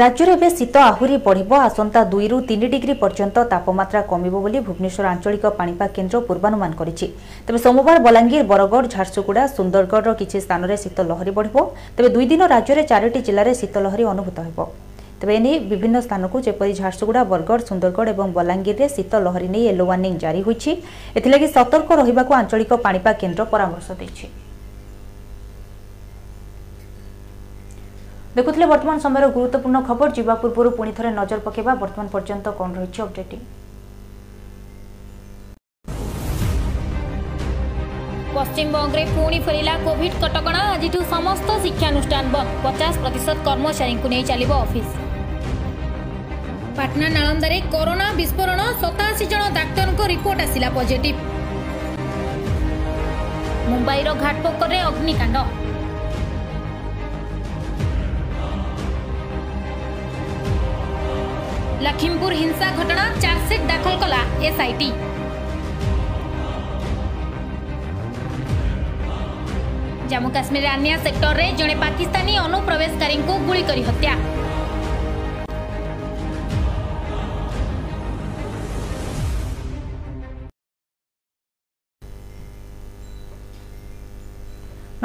রাজ্যের 0.02 0.30
এবে 0.36 0.48
শীত 0.58 0.76
আহুরি 0.92 1.16
বড়ব 1.28 1.52
আসন্তা 1.68 2.00
দুই 2.14 2.26
রু 2.32 2.38
তিন 2.50 2.62
ডিগ্রি 2.74 2.94
পর্যন্ত 3.04 3.36
তাপমাত্রা 3.54 4.00
কমিব 4.12 4.34
বলে 4.46 4.58
ভুবনেশ্বর 4.68 5.06
আঞ্চলিক 5.14 5.44
পাণিপাগ 5.60 5.90
কেন্দ্র 5.98 6.16
পূর্বানুমান 6.28 6.72
করেছে 6.80 7.06
তবে 7.46 7.60
সোমবার 7.66 7.98
বলাঙ্গীর 8.08 8.44
বরগড় 8.52 8.86
ঝারসুগুড়া 8.94 9.44
সুন্দরগড়র 9.58 10.10
কিছু 10.22 10.36
স্থানের 10.46 10.72
শীত 10.84 10.98
লহরি 11.10 11.32
বড়ব 11.38 11.56
তবে 11.96 12.10
দুই 12.16 12.26
দিন 12.32 12.42
রাজ্যের 12.54 12.80
চারোটি 12.92 13.20
জেলার 13.28 13.48
শীত 13.62 13.76
লহরি 13.86 14.04
অনুভূত 14.14 14.38
হব 14.48 14.58
তবে 15.20 15.32
এনে 15.40 15.52
বিভিন্ন 15.72 15.96
স্থানক 16.06 16.34
যেপরি 16.48 16.72
ঝারসুগুড়া 16.80 17.22
বরগড় 17.32 17.62
সুন্দরগড় 17.70 18.08
এবং 18.16 18.26
বলাঙ্গীরে 18.38 18.86
শীত 18.96 19.12
লহরি 19.26 19.48
নিয়ে 19.54 19.66
ইয়েলো 19.68 19.84
ওয়ার্নিং 19.88 20.12
জারি 20.24 20.42
হয়েছে 20.48 20.72
এথিলাগি 21.18 21.48
সতর্ক 21.56 21.88
রহবা 22.00 22.24
আঞ্চলিক 22.42 22.70
পাণিপাগ 22.86 23.16
কেন্দ্র 23.22 23.42
পরামর্শ 23.54 23.88
দিয়েছে 24.02 24.28
ଦେଖୁଥିଲେ 28.36 28.66
ବର୍ତ୍ତମାନ 28.70 28.98
ସମୟର 29.06 29.25
ଗୁରୁତ୍ୱପୂର୍ଣ୍ଣ 29.34 29.80
ଖବର 29.88 30.16
ଯିବା 30.20 30.34
ପୂର୍ବରୁ 30.44 30.70
ପୁଣି 30.78 30.92
ଥରେ 31.00 31.10
ନଜର 31.18 31.40
ପକାଇବା 31.48 31.74
ବର୍ତ୍ତମାନ 31.82 32.08
ପର୍ଯ୍ୟନ୍ତ 32.13 32.54
କ'ଣ 32.60 32.70
ରହିଛି 32.80 33.04
ଅପଡେଟିଂ 33.06 33.42
ପଶ୍ଚିମବଙ୍ଗରେ 38.38 39.04
ପୁଣି 39.18 39.40
ଫେରିଲା 39.48 39.75
କୋଭିଡ 39.86 40.13
କଟକଣା 40.24 40.62
ଆଜିଠୁ 40.74 41.00
ସମସ୍ତ 41.13 41.58
ଶିକ୍ଷାନୁଷ୍ଠାନ 41.66 42.24
ବନ୍ଦ 42.38 42.54
ପଚାଶ 42.66 43.04
ପ୍ରତିଶତ 43.06 43.36
କର୍ମଚାରୀଙ୍କୁ 43.50 44.08
ନେଇ 44.13 44.24
ଚାଲିବ 44.32 44.52
ଅଫିସ 44.66 44.88
ପାଟନା 46.80 47.08
ନାଳନ୍ଦାରେ 47.18 47.58
କରୋନା 47.75 48.08
ବିସ୍ଫୋରଣ 48.22 48.62
ସତାଅଶୀ 48.84 49.25
ଜଣ 49.34 49.44
ଡାକ୍ତରଙ୍କ 49.60 50.02
ରିପୋର୍ଟ 50.13 50.40
ଆସିଲା 50.48 50.70
ପଜିଟିଭ 50.80 51.16
ମୁମ୍ବାଇର 53.72 54.10
ଘାଟପୋକରରେ 54.25 54.80
ଅଗ୍ନିକାଣ୍ଡ 54.90 55.38
লখিমপুর 61.88 62.32
হিংসা 62.42 62.68
ঘটনা 62.78 63.04
চার্জশিট 63.22 63.62
দাখল 63.72 63.94
কলা 64.02 64.22
এসআইটি 64.50 64.90
জম্মু 70.10 70.30
কাশ্মীর 70.36 70.66
আনিয়া 70.75 70.98
সেক্টরের 71.06 71.52
জনে 71.60 71.75
পাকিস্তানী 71.86 72.34
অনুপ্রবেশকারী 72.46 73.16
গুলি 73.50 73.63
করে 73.70 73.82
হত্যা 73.88 74.13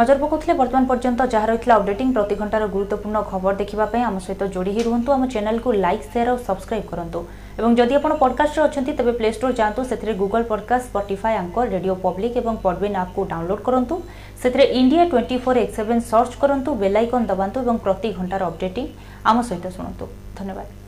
নজর 0.01 0.17
পকাউলে 0.23 0.53
বর্তমান 0.61 0.85
পর্যন্ত 0.91 1.21
যা 1.35 1.41
রয়েছে 1.51 1.69
অপডেটিং 1.79 2.07
প্রতি 2.17 2.35
ঘণ্টার 2.41 2.73
গুরুত্বপূর্ণ 2.75 3.17
খবর 3.31 3.53
দেখা 3.61 3.87
আম 4.09 4.17
সহ 4.25 4.35
যোড়ি 4.55 4.71
হই 4.77 4.83
রুহতু 4.87 5.09
আমার 5.17 5.29
চ্যানেল 5.35 5.57
লাইক 5.85 6.01
সেয়ার 6.13 6.29
ও 6.35 6.35
সবসক্রাইব 6.47 6.85
করতু 6.91 7.19
এবং 7.61 7.71
যদি 7.81 7.93
আপনার 7.99 8.21
পডকাস্টরে 8.23 8.63
অনেক 8.67 8.95
তবে 8.99 9.13
প্লে 9.19 9.29
স্টোর 9.37 9.51
যাতে 9.61 9.81
সে 9.89 9.97
Google 10.23 10.43
podcast 10.51 10.85
Spotify 10.91 11.35
anchor 11.43 11.65
radio 11.75 11.95
public 12.05 12.33
এবং 12.43 12.53
পডবিন 12.65 12.95
আপকু 13.03 13.21
ডাউনলোড 13.33 13.61
করতু 13.67 13.95
সে 14.41 14.49
India 14.81 15.05
twenty 15.13 15.37
four 15.45 15.55
X 15.63 15.75
seven 15.79 15.99
search 16.11 16.31
করতু 16.43 16.71
bell icon 16.83 17.23
দবাতু 17.31 17.57
এবং 17.65 17.75
প্রতি 17.85 18.09
ঘণ্টার 18.19 18.43
অপডেটিং 18.49 18.85
আম 19.29 19.37
সহ 19.49 19.59
শুণতু 19.77 20.05
ধন্যবাদ 20.41 20.88